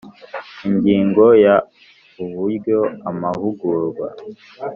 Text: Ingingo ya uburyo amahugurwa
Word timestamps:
Ingingo 0.67 1.25
ya 1.45 1.55
uburyo 2.23 2.77
amahugurwa 3.09 4.07